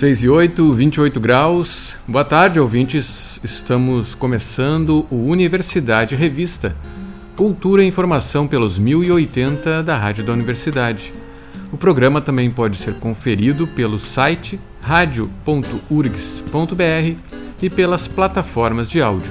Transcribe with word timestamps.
6 0.00 0.22
e 0.22 0.28
8, 0.30 0.72
28 0.72 1.20
graus. 1.20 1.94
Boa 2.08 2.24
tarde, 2.24 2.58
ouvintes. 2.58 3.38
Estamos 3.44 4.14
começando 4.14 5.06
o 5.10 5.30
Universidade 5.30 6.16
Revista. 6.16 6.74
Cultura 7.36 7.84
e 7.84 7.86
informação 7.86 8.48
pelos 8.48 8.78
1080 8.78 9.82
da 9.82 9.98
Rádio 9.98 10.24
da 10.24 10.32
Universidade. 10.32 11.12
O 11.70 11.76
programa 11.76 12.22
também 12.22 12.50
pode 12.50 12.78
ser 12.78 12.94
conferido 12.94 13.66
pelo 13.66 13.98
site 13.98 14.58
radio.urgs.br 14.80 15.34
e 17.60 17.68
pelas 17.68 18.08
plataformas 18.08 18.88
de 18.88 19.02
áudio. 19.02 19.30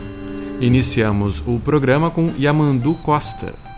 Iniciamos 0.62 1.42
o 1.48 1.60
programa 1.60 2.12
com 2.12 2.32
Yamandu 2.38 2.94
Costa. 2.94 3.69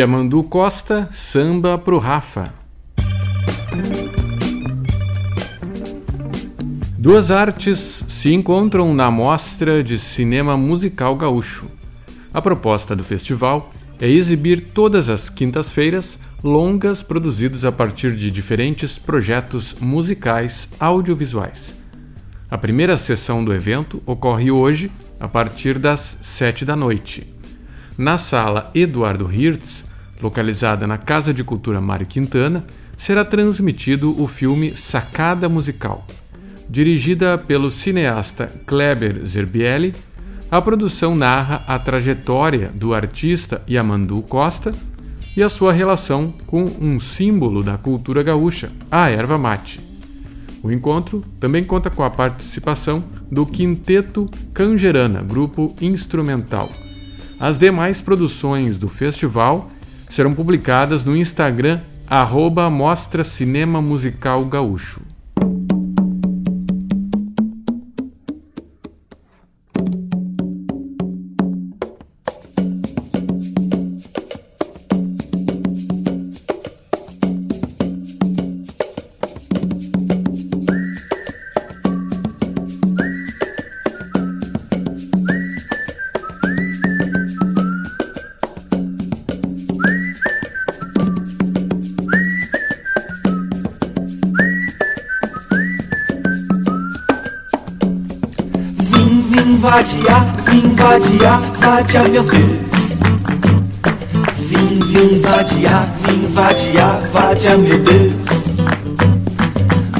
Yamandu 0.00 0.42
Costa, 0.44 1.10
samba 1.12 1.76
pro 1.76 1.98
Rafa. 1.98 2.54
Duas 6.96 7.30
artes 7.30 8.02
se 8.08 8.32
encontram 8.32 8.94
na 8.94 9.10
Mostra 9.10 9.84
de 9.84 9.98
Cinema 9.98 10.56
Musical 10.56 11.14
Gaúcho. 11.16 11.66
A 12.32 12.40
proposta 12.40 12.96
do 12.96 13.04
festival 13.04 13.74
é 14.00 14.08
exibir 14.08 14.70
todas 14.72 15.10
as 15.10 15.28
quintas-feiras 15.28 16.18
longas 16.42 17.02
produzidos 17.02 17.66
a 17.66 17.70
partir 17.70 18.16
de 18.16 18.30
diferentes 18.30 18.98
projetos 18.98 19.76
musicais 19.78 20.66
audiovisuais. 20.80 21.76
A 22.50 22.56
primeira 22.56 22.96
sessão 22.96 23.44
do 23.44 23.52
evento 23.52 24.02
ocorre 24.06 24.50
hoje, 24.50 24.90
a 25.20 25.28
partir 25.28 25.78
das 25.78 26.16
sete 26.22 26.64
da 26.64 26.74
noite 26.74 27.38
na 28.00 28.16
sala 28.16 28.70
Eduardo 28.74 29.30
Hirtz, 29.30 29.84
localizada 30.22 30.86
na 30.86 30.98
Casa 30.98 31.32
de 31.32 31.42
Cultura 31.42 31.80
Mário 31.80 32.06
Quintana, 32.06 32.64
será 32.96 33.24
transmitido 33.24 34.20
o 34.20 34.26
filme 34.28 34.76
Sacada 34.76 35.48
Musical. 35.48 36.06
Dirigida 36.68 37.36
pelo 37.38 37.70
cineasta 37.70 38.46
Kleber 38.66 39.26
Zerbielli, 39.26 39.94
a 40.50 40.60
produção 40.60 41.14
narra 41.14 41.64
a 41.66 41.78
trajetória 41.78 42.70
do 42.74 42.92
artista 42.94 43.62
Yamandu 43.68 44.20
Costa, 44.22 44.72
e 45.36 45.42
a 45.42 45.48
sua 45.48 45.72
relação 45.72 46.34
com 46.46 46.64
um 46.80 46.98
símbolo 46.98 47.62
da 47.62 47.78
cultura 47.78 48.22
gaúcha, 48.22 48.70
a 48.90 49.08
erva 49.08 49.38
mate. 49.38 49.80
O 50.62 50.70
encontro 50.70 51.24
também 51.38 51.64
conta 51.64 51.88
com 51.88 52.02
a 52.02 52.10
participação 52.10 53.04
do 53.30 53.46
Quinteto 53.46 54.28
Cangerana, 54.52 55.22
grupo 55.22 55.74
instrumental. 55.80 56.70
As 57.38 57.58
demais 57.58 58.02
produções 58.02 58.78
do 58.78 58.88
festival 58.88 59.70
serão 60.10 60.34
publicadas 60.34 61.04
no 61.04 61.16
Instagram 61.16 61.80
arroba 62.06 62.68
Mostra 62.68 63.24
Cinema 63.24 63.80
Musical 63.80 64.44
Gaúcho. 64.44 65.00
Vadiar 101.90 102.08
meu 102.08 102.22
Deus. 102.22 102.98
Vim, 104.38 104.78
vim 104.86 105.18
vadiar, 105.18 105.88
vim 106.06 106.28
vadiar, 106.28 107.00
vadiar 107.12 107.58
meu 107.58 107.78
Deus. 107.78 108.46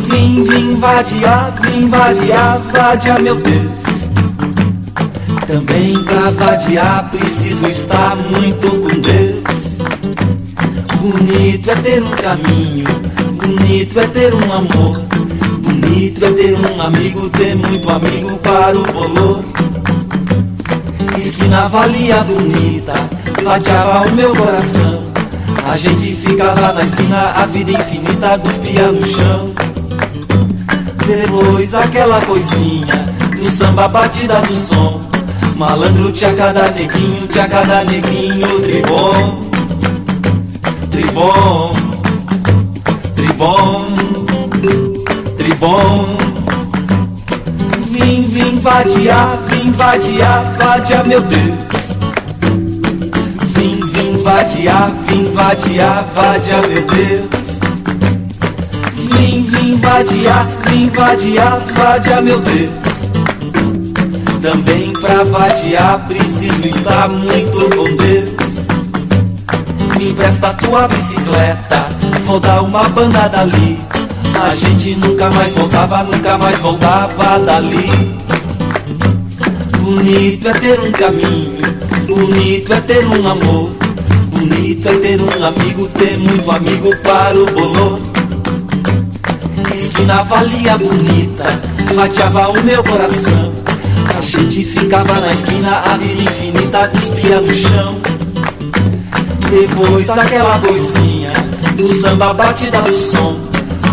Vim, 0.06 0.44
vim 0.44 0.76
vadiar, 0.76 1.52
vim 1.60 1.88
vadiar, 1.88 2.60
vadiar 2.72 3.20
meu 3.20 3.34
Deus. 3.34 4.08
Também 5.48 6.04
pra 6.04 6.30
vadiar 6.30 7.10
preciso 7.10 7.66
estar 7.66 8.14
muito 8.14 8.70
com 8.70 9.00
Deus. 9.00 9.78
Bonito 11.00 11.70
é 11.72 11.74
ter 11.74 12.02
um 12.04 12.10
caminho, 12.10 12.86
bonito 13.34 13.98
é 13.98 14.06
ter 14.06 14.32
um 14.32 14.52
amor. 14.52 15.00
Bonito 15.58 16.24
é 16.24 16.30
ter 16.30 16.54
um 16.54 16.80
amigo, 16.80 17.28
ter 17.30 17.56
muito 17.56 17.90
amigo 17.90 18.38
para 18.38 18.78
o 18.78 18.82
bolor 18.92 19.49
esquina 21.30 21.68
valia 21.68 22.24
bonita, 22.24 22.92
fatiava 23.44 24.08
o 24.08 24.10
meu 24.12 24.34
coração. 24.34 25.02
A 25.64 25.76
gente 25.76 26.12
ficava 26.14 26.72
na 26.72 26.82
esquina, 26.82 27.32
a 27.36 27.46
vida 27.46 27.70
infinita 27.70 28.38
cuspia 28.38 28.90
no 28.90 29.06
chão. 29.06 29.50
Depois 31.06 31.72
aquela 31.72 32.20
coisinha 32.22 33.06
do 33.36 33.48
samba 33.48 33.86
batida 33.86 34.40
do 34.42 34.56
som. 34.56 35.00
Malandro 35.56 36.10
tinha 36.10 36.34
cada 36.34 36.68
neguinho, 36.70 37.26
tinha 37.28 37.46
cada 37.46 37.84
neguinho, 37.84 38.60
tribom, 38.62 39.50
tribom, 40.90 41.72
tribom, 43.14 43.86
tribom. 45.38 46.06
Vim, 47.90 48.22
vim 48.22 48.58
vadiar, 48.58 49.38
vim 49.60 49.72
vadiar, 49.72 50.44
vadiar 50.58 51.06
meu 51.06 51.20
Deus. 51.20 51.58
Vim, 53.54 53.86
vim 53.86 54.22
vadiar, 54.22 54.90
vim 55.06 55.24
vadiar, 55.32 56.04
vadiar 56.14 56.66
meu 56.68 56.82
Deus. 56.86 57.60
Vim, 58.94 59.42
vim 59.42 59.76
vadiar, 59.76 60.48
vim 60.66 60.88
vadiar, 60.88 61.60
vadiar 61.74 62.22
meu 62.22 62.40
Deus. 62.40 62.70
Também 64.40 64.92
pra 64.94 65.24
vadiar 65.24 66.06
preciso 66.08 66.66
estar 66.66 67.08
muito 67.08 67.76
com 67.76 67.96
Deus. 67.96 68.40
Me 69.98 70.10
empresta 70.10 70.54
tua 70.54 70.88
bicicleta, 70.88 71.86
vou 72.24 72.40
dar 72.40 72.62
uma 72.62 72.88
banda 72.88 73.28
dali. 73.28 73.78
A 74.42 74.54
gente 74.54 74.94
nunca 74.94 75.30
mais 75.30 75.52
voltava, 75.52 76.02
nunca 76.04 76.38
mais 76.38 76.58
voltava 76.60 77.38
dali. 77.40 78.20
Bonito 79.90 80.46
é 80.46 80.52
ter 80.52 80.80
um 80.80 80.92
caminho, 80.92 81.58
bonito 82.06 82.72
é 82.72 82.80
ter 82.80 83.04
um 83.06 83.26
amor, 83.26 83.72
bonito 84.30 84.88
é 84.88 84.94
ter 84.94 85.20
um 85.20 85.44
amigo, 85.44 85.88
ter 85.88 86.16
muito 86.16 86.48
amigo 86.48 86.96
para 86.98 87.36
o 87.36 87.44
bolor. 87.46 88.00
Esquina 89.74 90.22
valia 90.22 90.78
bonita, 90.78 91.60
fatiava 91.92 92.50
o 92.50 92.62
meu 92.62 92.84
coração. 92.84 93.52
A 94.16 94.20
gente 94.20 94.62
ficava 94.62 95.18
na 95.18 95.32
esquina, 95.32 95.78
a 95.78 95.96
vida 95.96 96.22
infinita 96.22 96.86
cuspia 96.86 97.40
no 97.40 97.52
chão. 97.52 97.96
Depois 99.50 100.08
aquela 100.08 100.56
coisinha 100.60 101.32
do 101.76 101.88
samba 102.00 102.32
batida 102.32 102.80
do 102.82 102.96
som. 102.96 103.40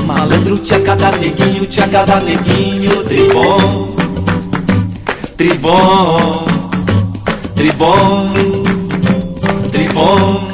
Malandro 0.06 0.60
tinha 0.60 0.80
cada 0.80 1.12
neguinho, 1.14 1.66
tinha 1.66 1.88
cada 1.88 2.20
neguinho, 2.20 3.04
tribom, 3.04 3.98
tribom, 5.38 6.46
tribom, 7.56 8.32
tribom. 9.72 10.48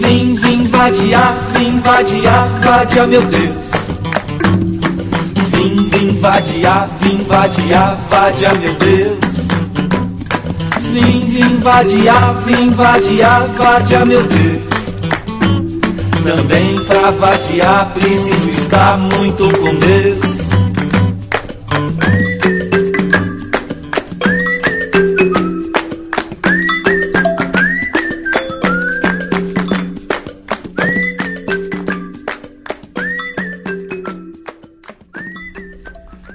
Vim, 0.00 0.34
vim 0.36 0.64
vadiar, 0.68 1.36
vim 1.52 1.80
vadiar, 1.80 2.48
vadiar 2.62 3.08
meu 3.08 3.22
Deus. 3.22 3.72
Vim, 5.50 5.88
vim 5.90 6.18
vadiar, 6.20 6.88
vim 7.00 7.24
vadiar, 7.24 7.98
vadiar 8.08 8.56
meu 8.58 8.74
Deus. 8.74 9.18
Vim, 10.92 11.20
vim 11.26 11.56
vadiar, 11.58 12.34
vim 12.46 12.70
vadiar, 12.70 13.48
vadiar 13.48 14.06
meu 14.06 14.22
Deus. 14.22 14.62
Também 16.22 16.78
pra 16.84 17.10
vadiar 17.10 17.90
preciso 17.94 18.48
estar 18.48 18.96
muito 18.96 19.48
com 19.58 19.74
Deus. 19.74 20.31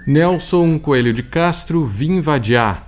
Nelson 0.08 0.80
Coelho 0.80 1.12
de 1.12 1.22
Castro, 1.22 1.84
Vim 1.84 2.22
Vadiar. 2.22 2.88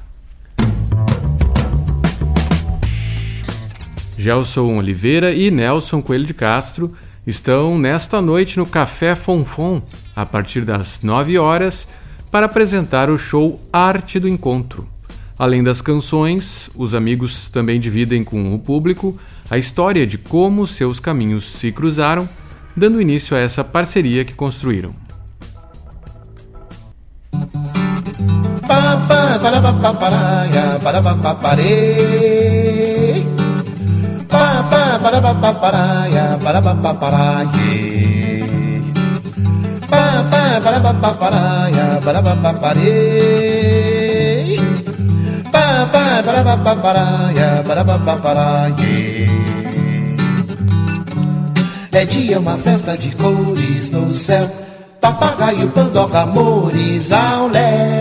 Gelson 4.17 4.77
Oliveira 4.77 5.33
e 5.33 5.51
Nelson 5.51 6.01
Coelho 6.01 6.25
de 6.25 6.33
Castro 6.33 6.95
estão 7.27 7.77
nesta 7.77 8.21
noite 8.21 8.57
no 8.57 8.65
Café 8.65 9.15
Fonfon, 9.15 9.81
a 10.15 10.25
partir 10.25 10.61
das 10.61 11.01
9 11.01 11.37
horas, 11.37 11.89
para 12.31 12.45
apresentar 12.45 13.09
o 13.09 13.17
show 13.17 13.59
Arte 13.73 14.17
do 14.17 14.29
Encontro. 14.29 14.87
Além 15.37 15.61
das 15.61 15.81
canções, 15.81 16.69
os 16.73 16.95
amigos 16.95 17.49
também 17.49 17.81
dividem 17.81 18.23
com 18.23 18.55
o 18.55 18.59
público 18.59 19.19
a 19.49 19.57
história 19.57 20.07
de 20.07 20.17
como 20.17 20.65
seus 20.65 21.01
caminhos 21.01 21.51
se 21.51 21.69
cruzaram, 21.69 22.29
dando 22.77 23.01
início 23.01 23.35
a 23.35 23.41
essa 23.41 23.61
parceria 23.61 24.23
que 24.23 24.33
construíram. 24.33 25.08
É 51.91 52.05
dia 52.05 52.39
uma 52.39 52.57
festa 52.57 52.97
de 52.97 53.09
cores 53.15 53.89
no 53.89 54.13
céu. 54.13 54.49
Papagaio, 55.01 55.69
pandoca, 55.69 56.21
amores 56.21 57.11
ao 57.11 57.47
léu 57.49 57.98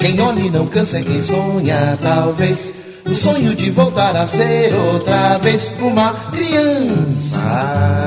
quem 0.00 0.18
olha 0.18 0.40
e 0.40 0.50
não 0.50 0.66
cansa 0.66 0.98
é 0.98 1.02
quem 1.02 1.20
sonha, 1.20 1.98
talvez. 2.02 2.72
O 3.06 3.14
sonho 3.14 3.54
de 3.54 3.70
voltar 3.70 4.16
a 4.16 4.26
ser 4.26 4.74
outra 4.74 5.36
vez 5.38 5.70
uma 5.78 6.14
criança. 6.30 8.00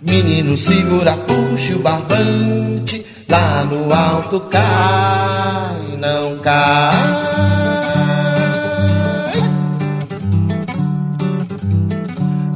Menino, 0.00 0.56
segura, 0.56 1.16
puxa 1.16 1.74
o 1.76 1.80
barbante. 1.80 3.04
Lá 3.28 3.64
no 3.64 3.92
alto 3.92 4.40
cai, 4.40 5.96
não 5.98 6.38
cai. 6.38 7.32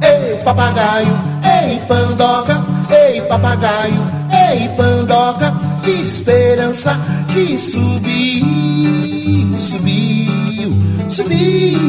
Ei 0.01 0.37
papagaio, 0.43 1.19
ei 1.43 1.79
pandoca, 1.87 2.63
ei 2.89 3.21
papagaio, 3.21 4.06
esperança 6.67 6.97
que 7.33 7.57
subiu, 7.57 8.45
subiu, 9.57 10.75
subiu. 11.09 11.79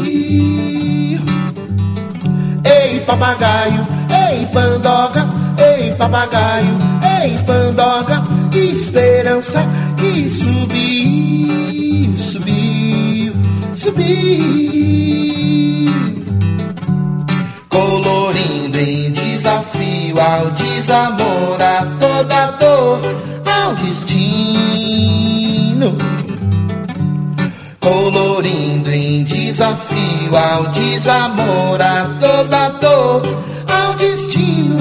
Ei, 2.63 2.99
papagaio, 3.01 3.87
ei, 4.09 4.45
pandoga, 4.47 5.27
ei, 5.57 5.93
papagaio, 5.95 6.77
ei, 7.21 7.37
pandoga, 7.45 8.23
esperança 8.53 9.63
que 9.97 10.27
subiu, 10.27 12.17
subiu, 12.17 13.33
subiu. 13.75 14.99
Colorindo 17.69 18.77
em 18.77 19.11
desafio 19.11 20.19
ao 20.19 20.51
desamor, 20.51 21.61
toda 22.29 22.51
dor, 22.59 23.01
ao 23.45 23.73
destino. 23.75 25.17
Colorindo 27.79 28.91
em 28.91 29.23
desafio 29.23 30.37
ao 30.37 30.67
desamor, 30.67 31.81
a 31.81 32.05
toda 32.19 32.69
dor, 32.79 33.23
ao 33.67 33.95
destino. 33.95 34.77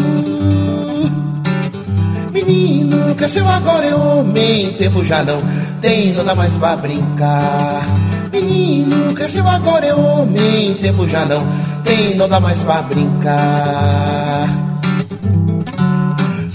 Menino, 2.32 3.14
cresceu 3.14 3.48
agora 3.48 3.86
é 3.86 3.94
homem, 3.94 4.74
tempo 4.74 5.02
já 5.04 5.22
não 5.22 5.40
tem 5.80 6.12
nada 6.12 6.34
mais 6.34 6.54
pra 6.56 6.76
brincar. 6.76 7.86
Menino, 8.30 9.14
cresceu 9.14 9.48
agora 9.48 9.86
é 9.86 9.94
homem, 9.94 10.74
tempo 10.74 11.08
já 11.08 11.24
não 11.24 11.42
tem 11.82 12.14
nada 12.14 12.38
mais 12.38 12.62
pra 12.62 12.82
brincar. 12.82 14.67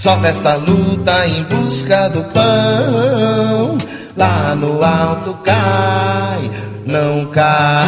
Só 0.04 0.18
resta 0.18 0.58
luta 0.58 1.26
em 1.28 1.44
busca 1.44 2.10
do 2.10 2.22
pão. 2.34 3.78
Lá 4.18 4.54
no 4.54 4.84
alto 4.84 5.34
cai, 5.46 6.52
não 6.86 7.26
cai. 7.28 7.88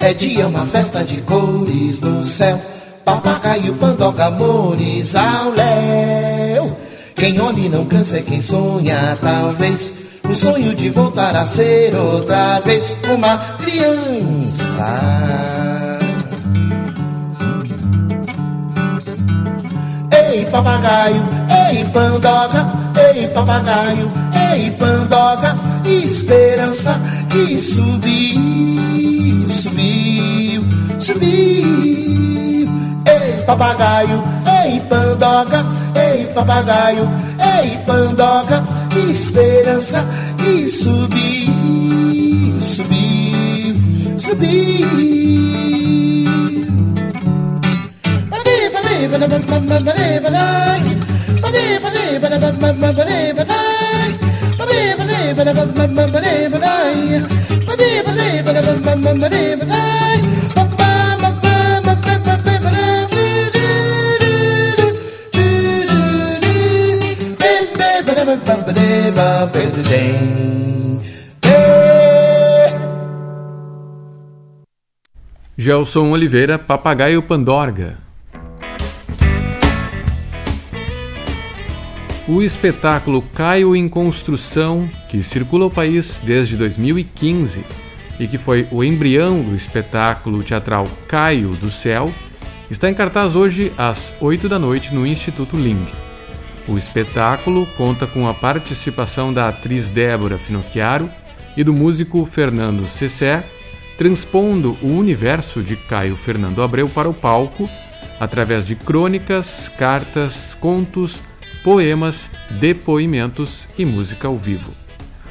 É 0.00 0.14
dia 0.14 0.48
uma 0.48 0.64
festa 0.64 1.04
de 1.04 1.20
cores 1.20 2.00
no 2.00 2.22
céu. 2.22 2.58
Papagaio, 3.04 3.74
pandoga, 3.74 4.24
amores 4.24 5.14
ao 5.14 5.50
léu. 5.50 6.74
Quem 7.14 7.38
olha 7.38 7.60
e 7.60 7.68
não 7.68 7.84
cansa 7.84 8.16
é 8.16 8.22
quem 8.22 8.40
sonha, 8.40 9.18
talvez. 9.20 9.92
O 10.26 10.34
sonho 10.34 10.74
de 10.74 10.88
voltar 10.88 11.36
a 11.36 11.44
ser 11.44 11.94
outra 11.94 12.60
vez 12.60 12.96
uma 13.14 13.36
criança. 13.58 15.63
Papagaio, 20.54 21.20
ei, 21.50 21.84
pandoga, 21.86 22.62
ei, 22.94 23.26
papagaio, 23.26 24.08
ei, 24.52 24.70
pandoga, 24.78 25.56
esperança 25.84 26.96
que 27.28 27.58
subiu, 27.58 29.48
subiu, 29.48 30.64
subiu. 31.00 32.68
Ei, 33.04 33.42
papagaio, 33.44 34.22
ei, 34.46 34.80
pandoga, 34.88 35.66
ei, 35.96 36.24
papagaio, 36.26 37.08
ei, 37.40 37.76
pandoga, 37.84 38.62
esperança 39.10 40.04
que 40.38 40.66
subiu, 40.66 42.62
subiu, 42.62 43.74
subiu. 44.20 45.63
Gelson 75.56 76.12
Oliveira, 76.12 76.58
Papagaio 76.58 77.22
Pandorga. 77.22 78.03
O 82.26 82.40
espetáculo 82.40 83.20
Caio 83.20 83.76
em 83.76 83.86
Construção, 83.86 84.88
que 85.10 85.22
circula 85.22 85.66
o 85.66 85.70
país 85.70 86.22
desde 86.24 86.56
2015 86.56 87.62
e 88.18 88.26
que 88.26 88.38
foi 88.38 88.66
o 88.70 88.82
embrião 88.82 89.42
do 89.42 89.54
espetáculo 89.54 90.42
teatral 90.42 90.84
Caio 91.06 91.50
do 91.50 91.70
Céu, 91.70 92.10
está 92.70 92.88
em 92.88 92.94
cartaz 92.94 93.36
hoje 93.36 93.70
às 93.76 94.14
8 94.22 94.48
da 94.48 94.58
noite 94.58 94.94
no 94.94 95.06
Instituto 95.06 95.54
Ling. 95.54 95.86
O 96.66 96.78
espetáculo 96.78 97.66
conta 97.76 98.06
com 98.06 98.26
a 98.26 98.32
participação 98.32 99.30
da 99.30 99.50
atriz 99.50 99.90
Débora 99.90 100.38
Finocchiaro 100.38 101.10
e 101.54 101.62
do 101.62 101.74
músico 101.74 102.24
Fernando 102.24 102.88
Cessé, 102.88 103.44
transpondo 103.98 104.78
o 104.80 104.94
universo 104.94 105.62
de 105.62 105.76
Caio 105.76 106.16
Fernando 106.16 106.62
Abreu 106.62 106.88
para 106.88 107.08
o 107.08 107.12
palco 107.12 107.68
através 108.18 108.66
de 108.66 108.74
crônicas, 108.74 109.68
cartas, 109.68 110.54
contos, 110.54 111.22
poemas, 111.64 112.30
depoimentos 112.60 113.66
e 113.76 113.86
música 113.86 114.28
ao 114.28 114.36
vivo. 114.36 114.70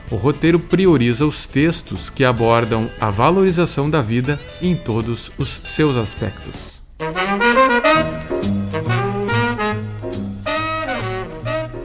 O 0.10 0.16
roteiro 0.16 0.60
prioriza 0.60 1.25
os 1.28 1.48
textos 1.48 2.10
que 2.10 2.25
abordam 2.25 2.90
a 3.00 3.12
valorização 3.12 3.88
da 3.88 4.02
vida 4.02 4.40
em 4.60 4.75
todos 4.75 5.32
os 5.38 5.62
seus 5.63 5.96
aspectos. 5.96 6.74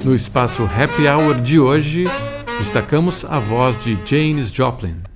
No 0.02 0.14
espaço 0.14 0.62
Happy 0.64 1.06
Hour 1.06 1.40
de 1.42 1.60
hoje, 1.60 2.06
destacamos 2.58 3.26
a 3.26 3.38
voz 3.38 3.84
de 3.84 3.98
Janis 4.06 4.50
Joplin. 4.50 5.07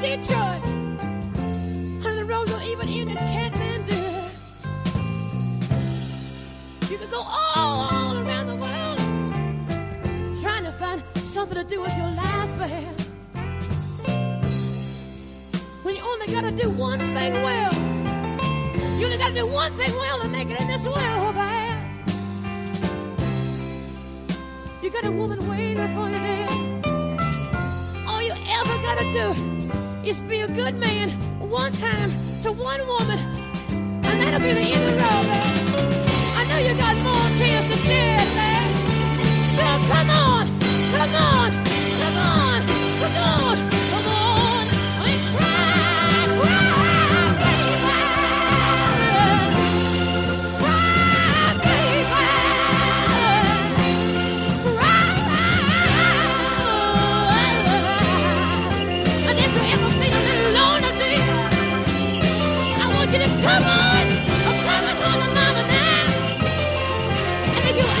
did 0.00 0.28
you? 0.28 0.33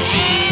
And 0.06 0.43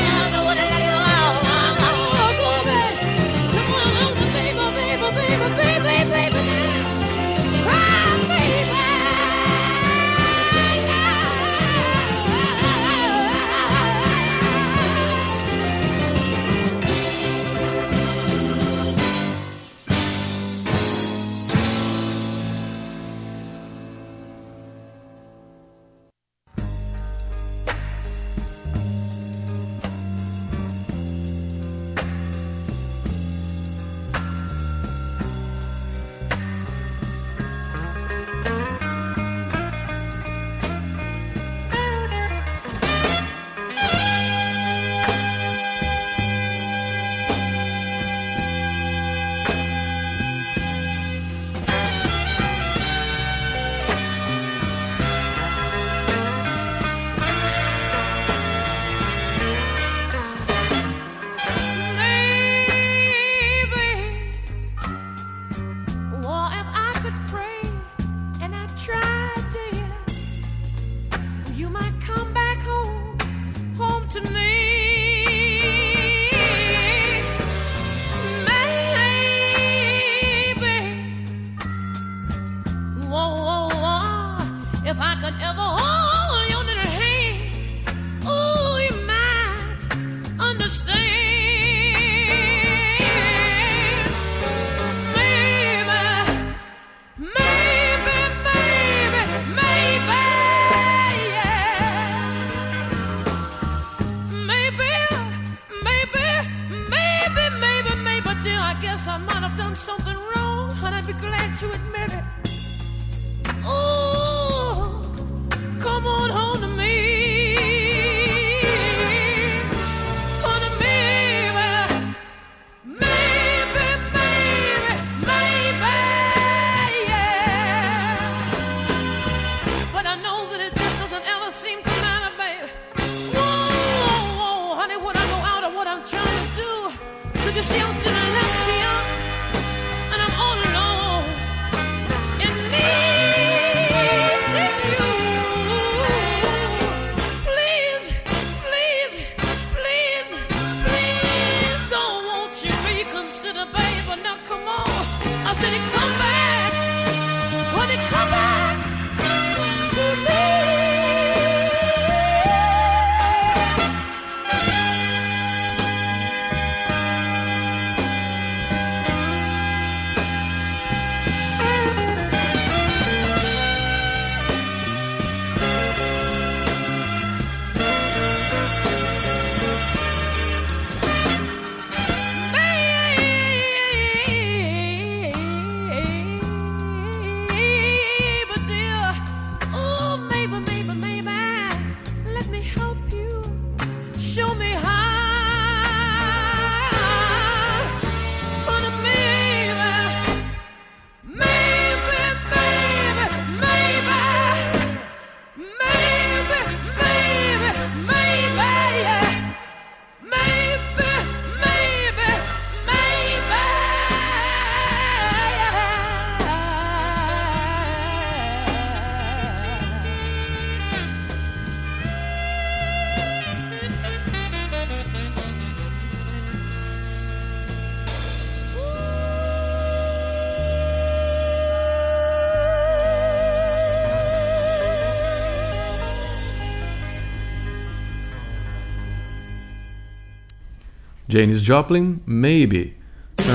Janis 241.32 241.62
Joplin, 241.62 242.20
Maybe. 242.26 242.92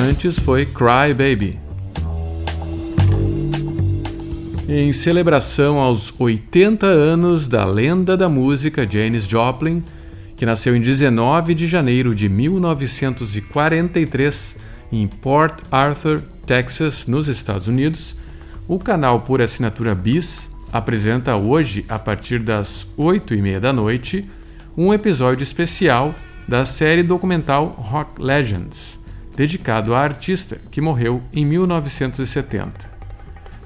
Antes 0.09 0.39
foi 0.39 0.65
Cry 0.65 1.13
Baby. 1.15 1.59
Em 4.67 4.91
celebração 4.91 5.77
aos 5.77 6.11
80 6.17 6.87
anos 6.87 7.47
da 7.47 7.63
lenda 7.65 8.17
da 8.17 8.27
música 8.27 8.89
Janis 8.89 9.27
Joplin, 9.27 9.83
que 10.35 10.43
nasceu 10.43 10.75
em 10.75 10.81
19 10.81 11.53
de 11.53 11.67
janeiro 11.67 12.15
de 12.15 12.27
1943 12.27 14.55
em 14.91 15.07
Port 15.07 15.59
Arthur, 15.71 16.23
Texas, 16.47 17.05
nos 17.05 17.27
Estados 17.27 17.67
Unidos, 17.67 18.15
o 18.67 18.79
canal 18.79 19.21
por 19.21 19.39
assinatura 19.39 19.93
BIS 19.93 20.49
apresenta 20.73 21.35
hoje, 21.35 21.85
a 21.87 21.99
partir 21.99 22.39
das 22.39 22.87
8 22.97 23.35
e 23.35 23.41
meia 23.43 23.59
da 23.59 23.71
noite, 23.71 24.25
um 24.75 24.91
episódio 24.91 25.43
especial 25.43 26.15
da 26.47 26.63
série 26.63 27.03
documental 27.03 27.65
Rock 27.77 28.21
Legends, 28.21 28.97
dedicado 29.35 29.93
à 29.93 29.99
artista 29.99 30.57
que 30.71 30.79
morreu 30.79 31.21
em 31.33 31.45
1970. 31.45 32.97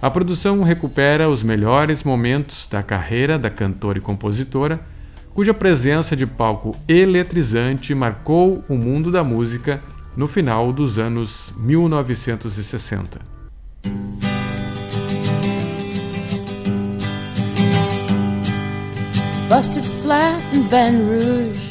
A 0.02 0.10
produção 0.10 0.64
recupera 0.64 1.30
os 1.30 1.44
melhores 1.44 2.04
momentos 2.04 2.68
da 2.68 2.82
carreira 2.82 3.38
da 3.38 3.52
cantora 3.52 4.00
e 4.00 4.02
compositora, 4.02 4.80
cuja 5.34 5.54
presença 5.54 6.16
de 6.16 6.26
palco 6.26 6.76
eletrizante 6.88 7.94
marcou 7.94 8.64
o 8.68 8.76
mundo 8.76 9.12
da 9.12 9.24
música 9.24 9.82
no 10.18 10.28
final 10.28 10.74
dos 10.74 10.98
anos 10.98 11.54
1960. 11.58 13.20
Busted 19.48 19.84
flat 20.02 20.42
in 20.56 20.64
Rouge, 20.64 21.71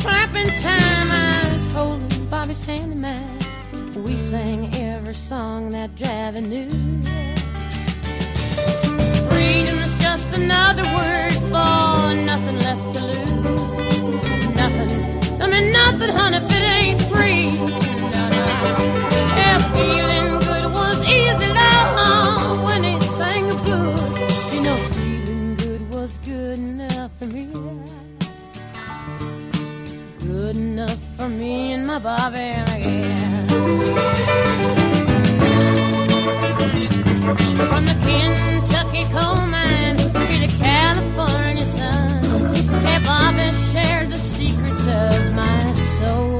Slapping 0.00 0.50
time. 0.60 1.08
I 1.10 1.50
was 1.54 1.68
holding 1.68 2.26
Bobby's 2.26 2.64
hand 2.64 2.92
in 2.92 3.00
mine. 3.00 3.38
We 4.04 4.18
sang 4.18 4.74
every 4.74 5.14
song 5.14 5.70
that 5.70 5.94
Javi 5.96 6.42
knew 6.42 7.00
freedom's 9.40 9.98
just 9.98 10.28
another 10.36 10.84
word 10.98 11.34
for 11.50 12.14
nothing 12.30 12.58
left 12.66 12.86
to 12.94 13.00
lose. 13.04 14.54
Nothing. 14.62 14.90
I 15.42 15.46
mean, 15.52 15.72
nothing, 15.72 16.10
honey, 16.10 16.36
if 16.36 16.50
it 16.58 16.64
ain't 16.78 17.02
free. 17.10 17.56
No, 18.14 18.22
no. 18.36 18.44
Yeah, 19.38 19.58
feeling 19.74 20.09
for 31.20 31.28
me 31.28 31.72
and 31.72 31.86
my 31.86 31.98
Bobby, 31.98 32.38
yeah. 32.38 33.46
From 37.70 37.84
the 37.84 37.96
Kentucky 38.06 39.04
coal 39.12 39.44
mine 39.46 39.98
to 39.98 40.08
the 40.44 40.50
California 40.62 41.66
sun, 41.76 42.54
hey, 42.86 42.98
Bobby 43.04 43.50
shared 43.70 44.10
the 44.10 44.16
secrets 44.18 44.86
of 44.86 45.34
my 45.34 45.72
soul. 45.98 46.39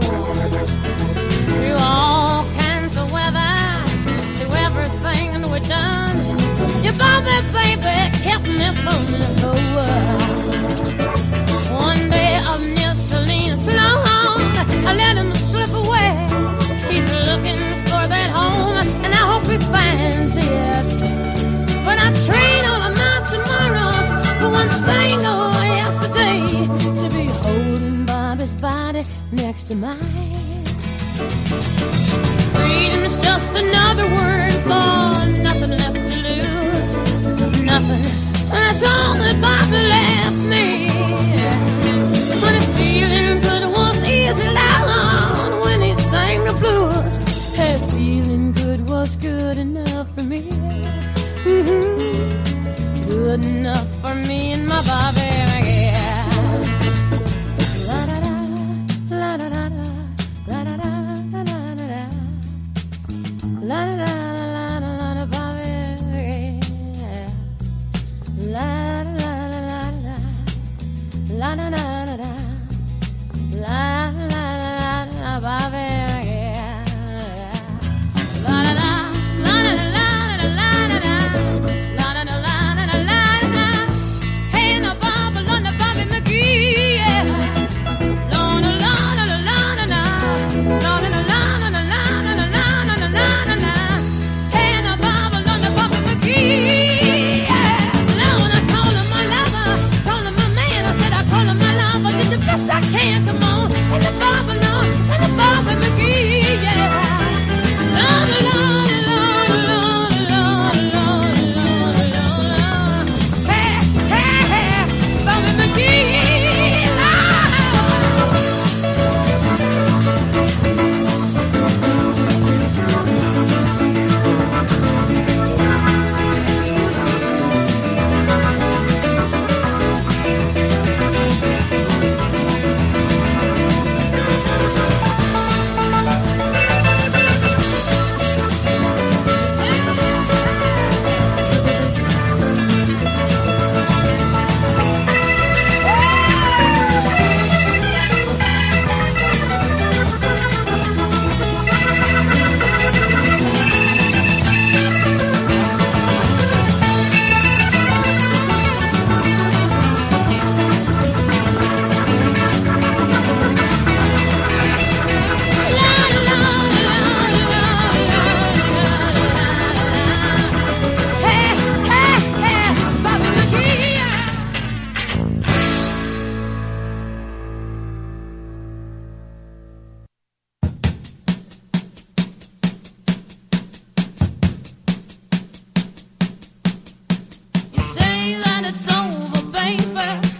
it's 188.82 188.92
over, 188.92 189.52
baby. 189.52 190.39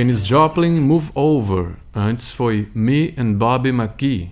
Janis 0.00 0.24
Joplin, 0.24 0.80
Move 0.80 1.10
Over. 1.14 1.72
Antes 1.94 2.32
foi 2.32 2.68
Me 2.74 3.12
and 3.18 3.34
Bobby 3.34 3.68
McGee. 3.68 4.30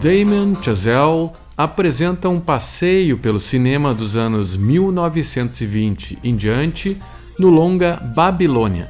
Damon 0.00 0.54
Chazelle 0.62 1.32
apresenta 1.54 2.30
um 2.30 2.40
passeio 2.40 3.18
pelo 3.18 3.38
cinema 3.38 3.92
dos 3.92 4.16
anos 4.16 4.56
1920 4.56 6.18
em 6.24 6.34
diante 6.34 6.96
no 7.38 7.50
longa 7.50 7.96
Babilônia. 8.16 8.88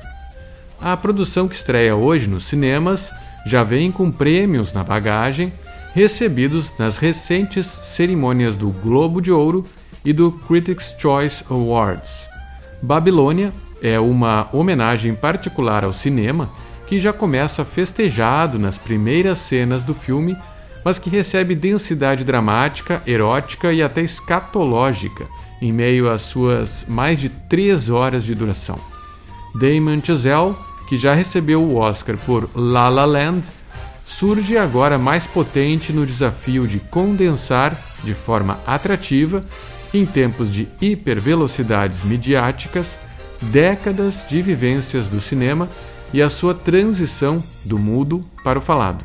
A 0.81 0.97
produção 0.97 1.49
que 1.49 1.57
estreia 1.57 1.97
hoje 1.97 2.29
nos 2.29 2.45
cinemas 2.45 3.11
já 3.45 3.65
vem 3.65 3.91
com 3.91 4.13
prêmios 4.13 4.73
na 4.73 4.85
bagagem 4.85 5.53
recebidos 5.93 6.73
nas 6.79 6.99
recentes 6.99 7.67
cerimônias 7.67 8.57
do 8.57 8.71
Globo 8.71 9.21
de 9.21 9.33
Ouro 9.33 9.65
e 10.05 10.13
do 10.13 10.33
Critics' 10.33 10.95
Choice 10.99 11.45
Awards. 11.51 12.27
Babilônia 12.83 13.53
é 13.83 13.99
uma 13.99 14.49
homenagem 14.53 15.15
particular 15.15 15.85
ao 15.85 15.93
cinema 15.93 16.51
que 16.87 17.01
já 17.01 17.13
começa 17.13 17.65
festejado 17.65 18.59
nas 18.59 18.77
primeiras 18.77 19.39
cenas 19.39 19.85
do 19.85 19.95
filme 19.95 20.37
mas 20.85 20.99
que 20.99 21.11
recebe 21.11 21.55
densidade 21.55 22.25
dramática, 22.25 23.03
erótica 23.07 23.73
e 23.73 23.83
até 23.83 24.03
escatológica 24.03 25.27
em 25.61 25.73
meio 25.73 26.11
às 26.11 26.23
suas 26.23 26.87
mais 26.89 27.19
de 27.19 27.29
três 27.29 27.91
horas 27.91 28.25
de 28.25 28.35
duração. 28.35 28.79
Damon 29.55 30.01
Chazelle, 30.03 30.55
que 30.89 30.97
já 30.97 31.13
recebeu 31.13 31.63
o 31.63 31.77
Oscar 31.77 32.17
por 32.17 32.49
La 32.55 32.89
La 32.89 33.05
Land, 33.05 33.43
surge 34.07 34.57
agora 34.57 34.99
mais 34.99 35.27
potente 35.27 35.93
no 35.93 36.07
desafio 36.07 36.67
de 36.67 36.79
condensar 36.79 37.77
de 38.03 38.15
forma 38.15 38.59
atrativa, 38.67 39.43
em 39.93 40.07
tempos 40.07 40.53
de 40.53 40.69
hipervelocidades 40.81 42.03
midiáticas, 42.05 42.99
décadas 43.41 44.27
de 44.29 44.41
vivências 44.43 45.09
do 45.09 45.21
cinema 45.21 45.69
e 46.13 46.23
a 46.23 46.29
sua 46.29 46.55
transição 46.55 47.43
do 47.65 47.79
mudo 47.79 48.25
para 48.45 48.59
o 48.59 48.63
falado. 48.63 49.05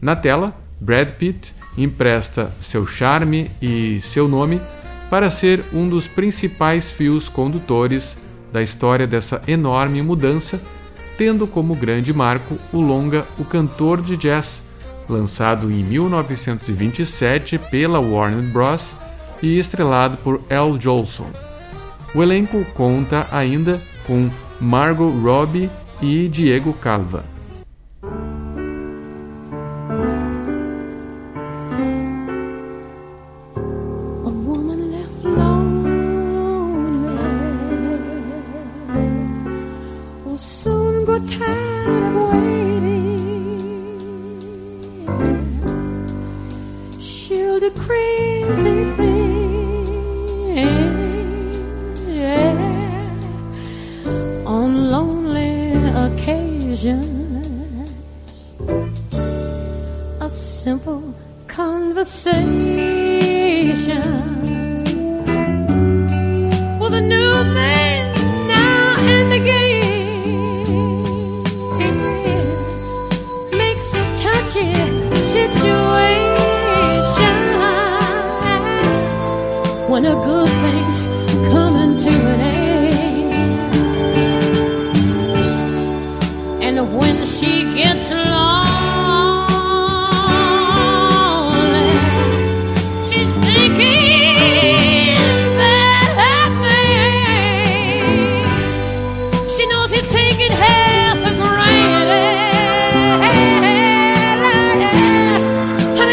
Na 0.00 0.14
tela, 0.14 0.56
Brad 0.80 1.10
Pitt 1.12 1.52
empresta 1.76 2.52
seu 2.60 2.86
charme 2.86 3.50
e 3.60 4.00
seu 4.00 4.28
nome 4.28 4.60
para 5.10 5.30
ser 5.30 5.64
um 5.72 5.88
dos 5.88 6.06
principais 6.06 6.90
fios 6.90 7.28
condutores 7.28 8.16
da 8.52 8.62
história 8.62 9.06
dessa 9.06 9.42
enorme 9.46 10.02
mudança, 10.02 10.60
tendo 11.16 11.46
como 11.46 11.74
grande 11.74 12.12
marco 12.12 12.58
o 12.72 12.80
longa 12.80 13.24
O 13.38 13.44
Cantor 13.44 14.02
de 14.02 14.16
Jazz, 14.16 14.62
lançado 15.08 15.70
em 15.70 15.82
1927 15.82 17.58
pela 17.58 17.98
Warner 17.98 18.42
Bros. 18.52 18.92
E 19.42 19.58
estrelado 19.58 20.16
por 20.18 20.40
Al 20.50 20.78
Jolson. 20.78 21.30
O 22.14 22.22
elenco 22.22 22.64
conta 22.74 23.26
ainda 23.30 23.80
com 24.06 24.30
Margot 24.60 25.10
Robbie 25.10 25.70
e 26.00 26.28
Diego 26.28 26.72
Calva. 26.72 27.24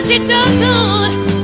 she 0.07 0.19
doesn't 0.19 1.34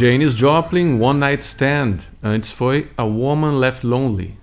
Janis 0.00 0.32
Joplin, 0.32 0.98
One 0.98 1.18
Night 1.18 1.44
Stand. 1.44 1.98
Antes 2.22 2.50
foi 2.50 2.88
A 2.96 3.04
Woman 3.04 3.58
Left 3.58 3.86
Lonely. 3.86 4.34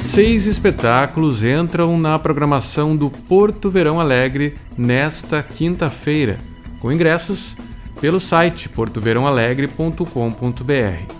Seis 0.00 0.46
espetáculos 0.46 1.44
entram 1.44 1.96
na 1.96 2.18
programação 2.18 2.96
do 2.96 3.08
Porto 3.08 3.70
Verão 3.70 4.00
Alegre 4.00 4.56
nesta 4.76 5.44
quinta-feira, 5.44 6.40
com 6.80 6.90
ingressos 6.90 7.54
pelo 8.00 8.18
site 8.18 8.68
portoverãoalegre.com.br. 8.68 11.12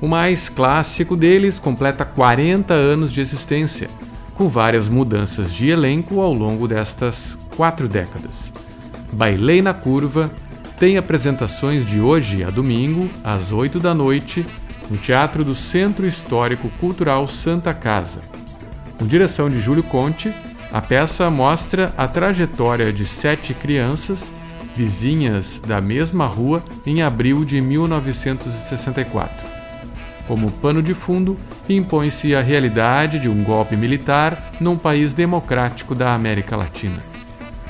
O 0.00 0.08
mais 0.08 0.48
clássico 0.48 1.16
deles 1.16 1.60
completa 1.60 2.04
40 2.04 2.74
anos 2.74 3.12
de 3.12 3.20
existência, 3.20 3.88
com 4.34 4.48
várias 4.48 4.88
mudanças 4.88 5.54
de 5.54 5.68
elenco 5.68 6.20
ao 6.20 6.34
longo 6.34 6.66
destas 6.66 7.38
quatro 7.56 7.86
décadas. 7.86 8.52
Bailei 9.14 9.62
na 9.62 9.72
Curva 9.72 10.30
tem 10.78 10.98
apresentações 10.98 11.86
de 11.86 12.00
hoje 12.00 12.42
a 12.42 12.50
domingo, 12.50 13.08
às 13.22 13.52
8 13.52 13.78
da 13.78 13.94
noite, 13.94 14.44
no 14.90 14.96
Teatro 14.96 15.44
do 15.44 15.54
Centro 15.54 16.04
Histórico 16.06 16.68
Cultural 16.80 17.28
Santa 17.28 17.72
Casa. 17.72 18.20
Com 18.98 19.06
direção 19.06 19.48
de 19.48 19.60
Júlio 19.60 19.84
Conte, 19.84 20.34
a 20.72 20.82
peça 20.82 21.30
mostra 21.30 21.94
a 21.96 22.08
trajetória 22.08 22.92
de 22.92 23.06
sete 23.06 23.54
crianças 23.54 24.32
vizinhas 24.74 25.60
da 25.64 25.80
mesma 25.80 26.26
rua 26.26 26.62
em 26.84 27.00
abril 27.00 27.44
de 27.44 27.60
1964. 27.60 29.46
Como 30.26 30.50
pano 30.50 30.82
de 30.82 30.92
fundo, 30.92 31.36
impõe-se 31.68 32.34
a 32.34 32.42
realidade 32.42 33.20
de 33.20 33.28
um 33.28 33.44
golpe 33.44 33.76
militar 33.76 34.52
num 34.60 34.76
país 34.76 35.14
democrático 35.14 35.94
da 35.94 36.12
América 36.14 36.56
Latina. 36.56 37.13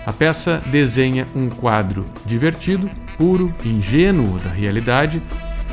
A 0.06 0.12
peça 0.12 0.62
desenha 0.66 1.26
um 1.34 1.48
quadro 1.48 2.04
divertido, 2.26 2.90
puro, 3.16 3.54
ingênuo 3.64 4.38
da 4.38 4.50
realidade, 4.50 5.22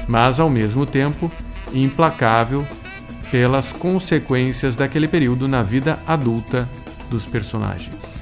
mas 0.08 0.40
ao 0.40 0.50
mesmo 0.50 0.86
tempo 0.86 1.30
implacável 1.74 2.66
pelas 3.30 3.74
consequências 3.74 4.76
daquele 4.76 5.08
período 5.08 5.48
na 5.48 5.64
vida 5.64 6.00
adulta 6.08 6.70
dos 7.10 7.26
personagens. 7.26 8.22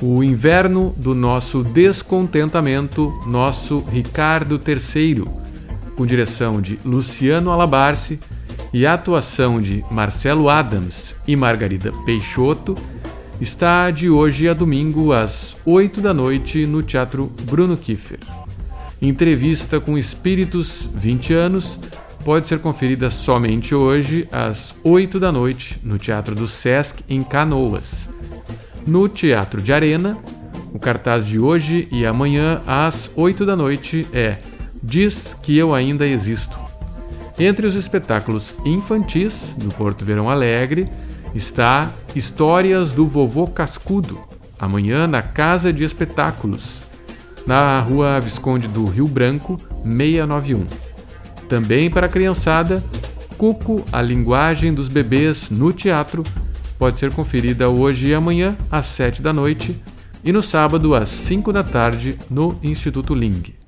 O 0.00 0.22
inverno 0.22 0.94
do 0.96 1.14
nosso 1.14 1.62
descontentamento, 1.62 3.12
nosso 3.26 3.84
Ricardo 3.88 4.60
III, 4.66 5.24
com 5.94 6.04
direção 6.04 6.60
de 6.60 6.78
Luciano 6.84 7.50
Alabarce 7.50 8.18
e 8.72 8.86
atuação 8.86 9.60
de 9.60 9.84
Marcelo 9.90 10.48
Adams 10.48 11.14
e 11.26 11.36
Margarida 11.36 11.92
Peixoto, 12.06 12.74
está 13.40 13.90
de 13.90 14.08
hoje 14.08 14.48
a 14.48 14.54
domingo 14.54 15.12
às 15.12 15.56
8 15.66 16.00
da 16.00 16.14
noite 16.14 16.64
no 16.64 16.82
Teatro 16.82 17.30
Bruno 17.42 17.76
Kiefer. 17.76 18.20
Entrevista 19.00 19.80
com 19.80 19.98
Espíritos 19.98 20.88
20 20.94 21.34
anos 21.34 21.78
pode 22.24 22.46
ser 22.46 22.60
conferida 22.60 23.10
somente 23.10 23.74
hoje 23.74 24.28
às 24.30 24.74
8 24.84 25.18
da 25.18 25.32
noite 25.32 25.78
no 25.82 25.98
Teatro 25.98 26.34
do 26.34 26.46
Sesc 26.46 27.02
em 27.08 27.22
Canoas. 27.22 28.08
No 28.86 29.08
Teatro 29.08 29.60
de 29.60 29.72
Arena, 29.72 30.16
o 30.72 30.78
cartaz 30.78 31.26
de 31.26 31.38
hoje 31.38 31.88
e 31.90 32.06
amanhã 32.06 32.62
às 32.66 33.10
8 33.16 33.44
da 33.44 33.56
noite 33.56 34.06
é 34.12 34.38
Diz 34.82 35.36
que 35.42 35.56
eu 35.56 35.72
ainda 35.72 36.06
existo. 36.06 36.61
Entre 37.42 37.66
os 37.66 37.74
espetáculos 37.74 38.54
infantis 38.64 39.52
do 39.58 39.68
Porto 39.74 40.04
Verão 40.04 40.30
Alegre 40.30 40.86
está 41.34 41.90
Histórias 42.14 42.92
do 42.92 43.04
Vovô 43.04 43.48
Cascudo, 43.48 44.20
amanhã 44.60 45.08
na 45.08 45.22
Casa 45.22 45.72
de 45.72 45.82
Espetáculos, 45.82 46.84
na 47.44 47.80
Rua 47.80 48.20
Visconde 48.20 48.68
do 48.68 48.84
Rio 48.84 49.08
Branco, 49.08 49.60
691. 49.82 50.66
Também 51.48 51.90
para 51.90 52.06
a 52.06 52.08
criançada, 52.08 52.80
Cuco, 53.36 53.84
a 53.92 54.00
linguagem 54.00 54.72
dos 54.72 54.86
bebês 54.86 55.50
no 55.50 55.72
teatro, 55.72 56.22
pode 56.78 56.96
ser 57.00 57.10
conferida 57.10 57.68
hoje 57.68 58.10
e 58.10 58.14
amanhã 58.14 58.56
às 58.70 58.86
7 58.86 59.20
da 59.20 59.32
noite 59.32 59.82
e 60.22 60.30
no 60.30 60.42
sábado 60.42 60.94
às 60.94 61.08
5 61.08 61.52
da 61.52 61.64
tarde 61.64 62.16
no 62.30 62.56
Instituto 62.62 63.12
Ling. 63.14 63.61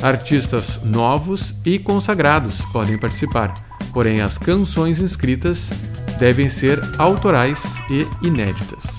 Artistas 0.00 0.84
novos 0.84 1.52
e 1.64 1.80
consagrados 1.80 2.60
podem 2.72 2.96
participar, 2.96 3.52
porém 3.92 4.20
as 4.20 4.38
canções 4.38 5.00
inscritas 5.00 5.70
devem 6.20 6.48
ser 6.48 6.80
autorais 6.98 7.82
e 7.90 8.06
inéditas. 8.24 8.95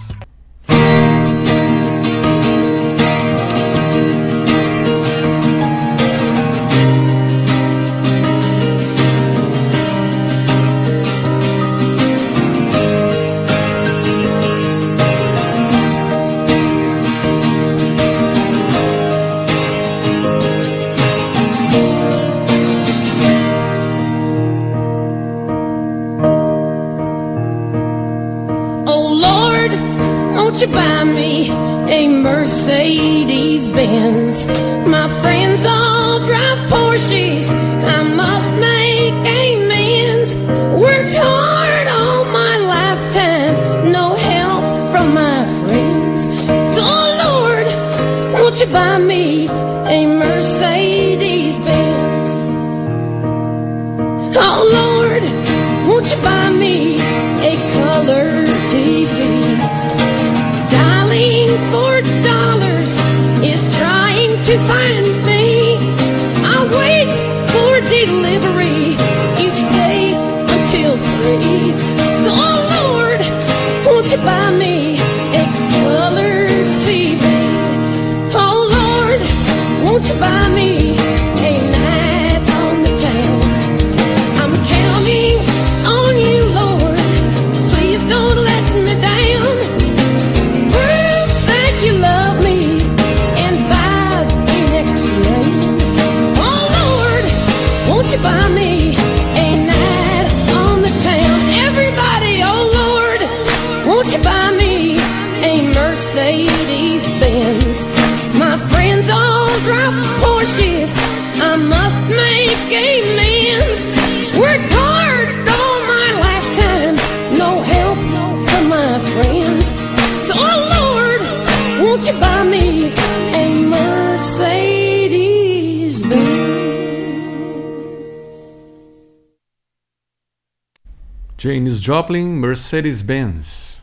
Joplin, 131.88 132.28
Mercedes-Benz. 132.28 133.78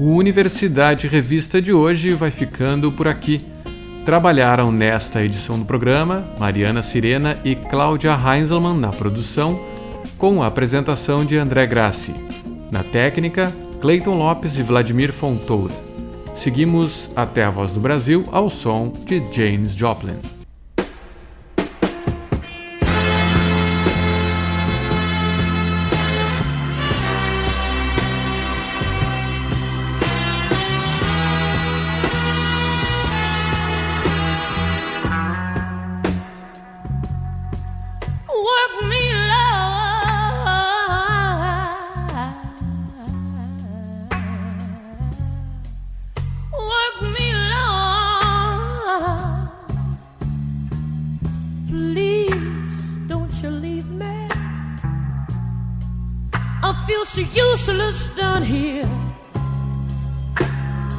O 0.00 0.16
Universidade 0.16 1.06
Revista 1.06 1.60
de 1.60 1.70
hoje 1.70 2.14
vai 2.14 2.30
ficando 2.30 2.90
por 2.90 3.06
aqui. 3.06 3.44
Trabalharam 4.06 4.72
nesta 4.72 5.22
edição 5.22 5.58
do 5.58 5.66
programa 5.66 6.24
Mariana 6.38 6.80
Sirena 6.80 7.36
e 7.44 7.54
Cláudia 7.54 8.18
Heinzelmann 8.18 8.80
na 8.80 8.88
produção, 8.88 9.60
com 10.16 10.42
a 10.42 10.46
apresentação 10.46 11.26
de 11.26 11.36
André 11.36 11.66
Grassi. 11.66 12.14
Na 12.70 12.82
técnica, 12.82 13.52
Cleiton 13.82 14.16
Lopes 14.16 14.56
e 14.56 14.62
Vladimir 14.62 15.12
Fontoura. 15.12 15.83
Seguimos 16.34 17.10
até 17.14 17.44
a 17.44 17.50
Voz 17.50 17.72
do 17.72 17.80
Brasil 17.80 18.24
ao 18.32 18.50
som 18.50 18.92
de 19.06 19.22
James 19.32 19.74
Joplin. 19.74 20.33
else 57.04 57.18
useless 57.18 58.06
down 58.16 58.42
here 58.42 58.88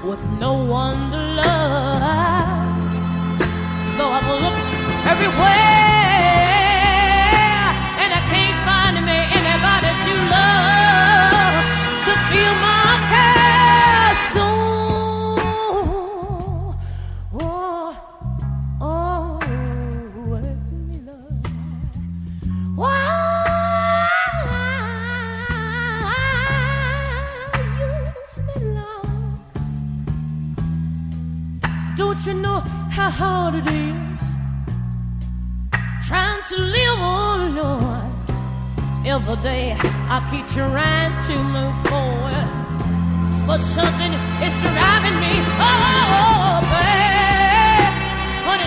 with 0.03 0.23
no 0.39 0.53
one 0.63 0.97
to 1.11 1.17
love. 1.17 2.91
Though 3.97 4.09
I've 4.09 4.27
looked 4.43 5.07
everywhere. 5.07 5.84
Hard 33.17 33.55
it 33.55 33.67
is 33.67 34.21
trying 36.07 36.43
to 36.51 36.57
live 36.77 36.99
on, 36.99 37.55
Lord? 37.55 38.11
Every 39.07 39.37
day 39.41 39.65
I 40.15 40.17
keep 40.29 40.45
trying 40.47 41.15
to 41.29 41.35
move 41.55 41.75
forward, 41.87 42.47
but 43.47 43.61
something 43.61 44.11
is 44.45 44.55
driving 44.67 45.17
me. 45.23 45.33
Oh, 45.63 45.91
oh, 45.91 46.19
oh 46.19 46.55
babe, 46.75 47.93
but 48.47 48.59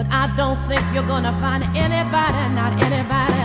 But 0.00 0.08
I 0.12 0.34
don't 0.34 0.56
think 0.64 0.80
you're 0.94 1.04
gonna 1.04 1.30
find 1.44 1.62
anybody, 1.76 2.42
not 2.56 2.72
anybody, 2.80 3.44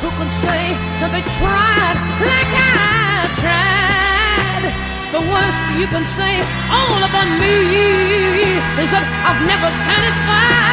who 0.00 0.08
can 0.16 0.30
say 0.40 0.72
that 0.96 1.10
they 1.12 1.20
tried 1.36 1.96
like 2.24 2.52
I 2.56 3.28
tried. 3.36 4.64
The 5.12 5.20
worst 5.28 5.62
you 5.76 5.86
can 5.92 6.06
say 6.08 6.40
all 6.72 7.04
about 7.04 7.28
me 7.36 7.52
is 8.80 8.90
that 8.96 9.04
I've 9.28 9.44
never 9.44 9.68
satisfied. 9.84 10.67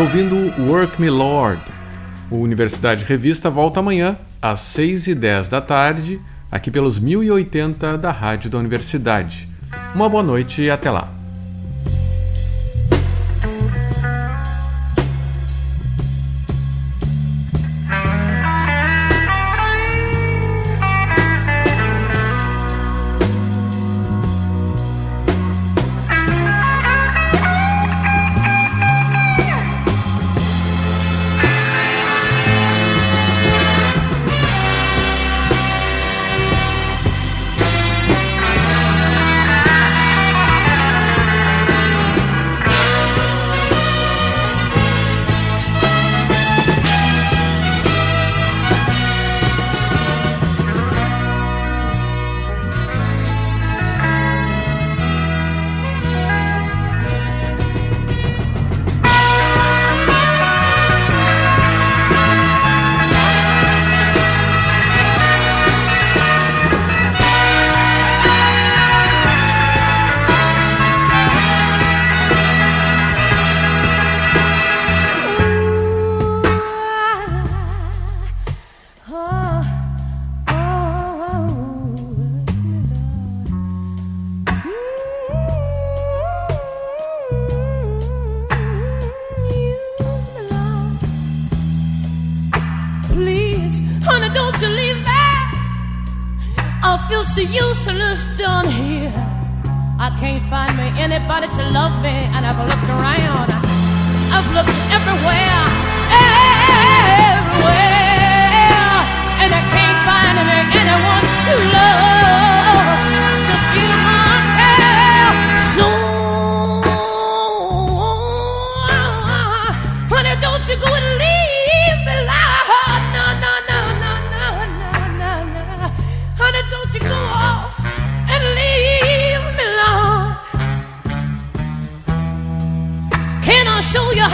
Ouvindo 0.00 0.50
Work 0.66 0.98
Me 0.98 1.10
Lord. 1.10 1.60
O 2.30 2.36
Universidade 2.36 3.04
Revista 3.04 3.50
volta 3.50 3.80
amanhã, 3.80 4.16
às 4.40 4.60
6 4.60 5.08
e 5.08 5.14
10 5.14 5.50
da 5.50 5.60
tarde, 5.60 6.18
aqui 6.50 6.70
pelos 6.70 6.98
1080 6.98 7.98
da 7.98 8.10
Rádio 8.10 8.48
da 8.48 8.56
Universidade. 8.56 9.46
Uma 9.94 10.08
boa 10.08 10.22
noite 10.22 10.62
e 10.62 10.70
até 10.70 10.90
lá. 10.90 11.19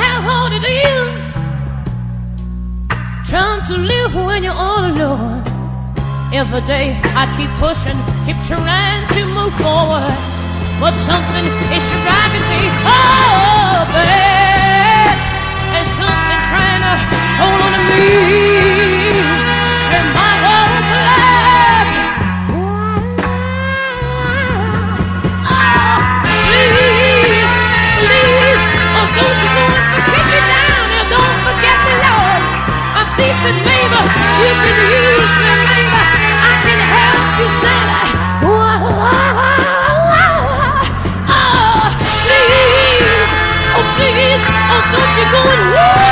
household 0.02 0.52
it 0.58 0.64
is. 0.64 1.24
Trying 3.30 3.62
to 3.70 3.76
live 3.92 4.14
when 4.14 4.44
you're 4.44 4.60
all 4.66 4.84
alone. 4.92 5.42
Every 6.32 6.62
day 6.62 6.86
I 7.20 7.24
keep 7.36 7.50
pushing, 7.64 7.98
keep 8.26 8.38
trying 8.46 9.02
to 9.16 9.22
move 9.36 9.54
forward. 9.64 10.14
But 10.80 10.94
something 10.94 11.46
is 11.76 11.86
driving 12.04 12.46
me. 12.52 12.62
Oh. 12.84 13.86
There's 15.72 15.92
something 16.00 16.40
trying 16.52 16.82
to 16.86 16.94
hold 17.40 17.60
on 17.66 17.72
to 17.72 17.82
me. 17.90 18.65
You 34.38 34.52
can 34.64 34.78
use 34.92 35.34
me, 35.44 35.54
I 36.44 36.54
can 36.64 36.80
help 36.92 37.40
you. 37.40 37.50
Oh, 41.28 41.88
please, 42.24 43.30
oh, 43.76 43.84
please, 43.96 44.44
oh, 44.72 44.82
don't 44.92 45.12
you 45.18 45.26
go 45.32 45.40
and 45.54 46.05